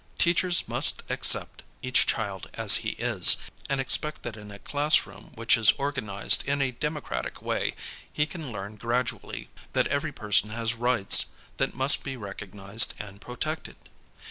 Teachers 0.17 0.67
must 0.67 1.03
accept 1.11 1.61
each 1.83 2.07
child 2.07 2.49
as 2.55 2.77
he 2.77 2.93
is, 2.93 3.37
and 3.69 3.79
expect 3.79 4.23
that 4.23 4.35
in 4.35 4.49
a 4.49 4.57
classroom 4.57 5.25
which 5.35 5.55
is 5.55 5.73
organized 5.73 6.43
in 6.47 6.59
a 6.59 6.71
democratic 6.71 7.39
way, 7.39 7.75
he 8.11 8.25
can 8.25 8.51
learn 8.51 8.77
gradually 8.77 9.51
that 9.73 9.85
every 9.89 10.11
person 10.11 10.49
has 10.49 10.73
rights 10.73 11.27
that 11.57 11.75
must 11.75 12.03
be 12.03 12.17
recognized 12.17 12.95
and 12.97 13.21
protected. 13.21 13.75